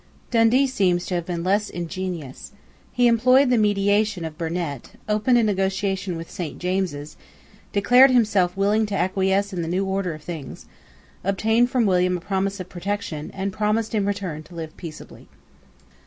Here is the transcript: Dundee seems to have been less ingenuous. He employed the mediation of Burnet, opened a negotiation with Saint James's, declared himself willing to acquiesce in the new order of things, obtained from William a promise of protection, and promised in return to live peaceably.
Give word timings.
Dundee 0.31 0.65
seems 0.65 1.05
to 1.05 1.13
have 1.13 1.27
been 1.27 1.43
less 1.43 1.69
ingenuous. 1.69 2.53
He 2.91 3.05
employed 3.05 3.51
the 3.51 3.57
mediation 3.59 4.25
of 4.25 4.35
Burnet, 4.35 4.93
opened 5.07 5.37
a 5.37 5.43
negotiation 5.43 6.15
with 6.15 6.27
Saint 6.31 6.57
James's, 6.57 7.17
declared 7.71 8.09
himself 8.09 8.57
willing 8.57 8.87
to 8.87 8.95
acquiesce 8.97 9.53
in 9.53 9.61
the 9.61 9.67
new 9.67 9.85
order 9.85 10.15
of 10.15 10.23
things, 10.23 10.65
obtained 11.23 11.69
from 11.69 11.85
William 11.85 12.17
a 12.17 12.19
promise 12.19 12.59
of 12.59 12.67
protection, 12.67 13.29
and 13.35 13.53
promised 13.53 13.93
in 13.93 14.07
return 14.07 14.41
to 14.41 14.55
live 14.55 14.75
peaceably. 14.75 15.27